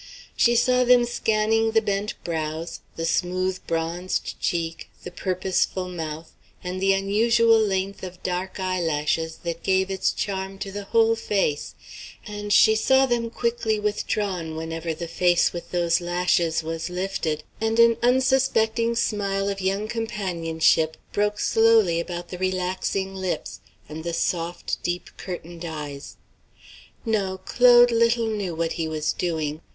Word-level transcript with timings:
She 0.35 0.55
saw 0.55 0.83
them 0.83 1.05
scanning 1.05 1.73
the 1.73 1.79
bent 1.83 2.15
brows, 2.23 2.79
the 2.95 3.05
smooth 3.05 3.59
bronzed 3.67 4.33
cheek, 4.41 4.89
the 5.03 5.11
purposeful 5.11 5.87
mouth, 5.89 6.31
and 6.63 6.81
the 6.81 6.91
unusual 6.91 7.59
length 7.59 8.01
of 8.01 8.23
dark 8.23 8.59
eyelashes 8.59 9.37
that 9.43 9.61
gave 9.61 9.91
its 9.91 10.11
charm 10.11 10.57
to 10.57 10.71
the 10.71 10.85
whole 10.85 11.15
face; 11.15 11.75
and 12.25 12.51
she 12.51 12.75
saw 12.75 13.05
them 13.05 13.29
quickly 13.29 13.79
withdrawn 13.79 14.55
whenever 14.55 14.91
the 14.95 15.07
face 15.07 15.53
with 15.53 15.69
those 15.69 16.01
lashes 16.01 16.63
was 16.63 16.89
lifted 16.89 17.43
and 17.61 17.77
an 17.77 17.95
unsuspecting 18.01 18.95
smile 18.95 19.47
of 19.49 19.61
young 19.61 19.87
companionship 19.87 20.97
broke 21.13 21.39
slowly 21.39 21.99
about 21.99 22.29
the 22.29 22.39
relaxing 22.39 23.13
lips 23.13 23.59
and 23.87 24.03
the 24.03 24.13
soft, 24.13 24.81
deep 24.81 25.11
curtained 25.17 25.63
eyes. 25.63 26.17
No; 27.05 27.37
Claude 27.45 27.91
little 27.91 28.25
knew 28.25 28.55
what 28.55 28.71
he 28.71 28.87
was 28.87 29.13
doing. 29.13 29.61